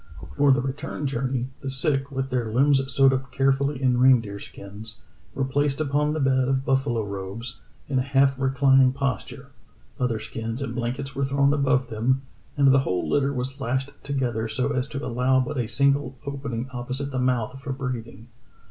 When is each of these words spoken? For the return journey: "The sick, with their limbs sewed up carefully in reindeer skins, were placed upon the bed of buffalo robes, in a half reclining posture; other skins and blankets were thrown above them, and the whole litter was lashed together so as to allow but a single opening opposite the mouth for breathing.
For 0.35 0.51
the 0.51 0.61
return 0.61 1.05
journey: 1.05 1.49
"The 1.61 1.69
sick, 1.69 2.09
with 2.11 2.31
their 2.31 2.51
limbs 2.51 2.81
sewed 2.91 3.13
up 3.13 3.31
carefully 3.31 3.79
in 3.79 3.99
reindeer 3.99 4.39
skins, 4.39 4.95
were 5.35 5.45
placed 5.45 5.79
upon 5.79 6.13
the 6.13 6.19
bed 6.19 6.47
of 6.47 6.65
buffalo 6.65 7.03
robes, 7.03 7.59
in 7.87 7.99
a 7.99 8.01
half 8.01 8.39
reclining 8.39 8.93
posture; 8.93 9.51
other 9.99 10.17
skins 10.17 10.59
and 10.59 10.73
blankets 10.73 11.13
were 11.15 11.23
thrown 11.23 11.53
above 11.53 11.91
them, 11.91 12.23
and 12.57 12.69
the 12.73 12.79
whole 12.79 13.07
litter 13.07 13.31
was 13.31 13.61
lashed 13.61 13.91
together 14.03 14.47
so 14.47 14.71
as 14.73 14.87
to 14.87 15.05
allow 15.05 15.39
but 15.39 15.59
a 15.59 15.67
single 15.67 16.17
opening 16.25 16.67
opposite 16.73 17.11
the 17.11 17.19
mouth 17.19 17.61
for 17.61 17.71
breathing. 17.71 18.27